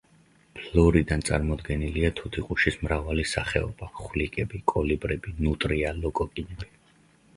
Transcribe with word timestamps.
ფლორიდან 0.59 1.23
წარმოდგენილია 1.29 2.09
თუთიყუშის 2.19 2.79
მრავალი 2.85 3.27
სახეობა, 3.35 3.91
ხვლიკები, 4.01 4.63
კოლიბრები, 4.73 5.35
ნუტრია, 5.49 5.97
ლოკოკინები. 6.03 6.73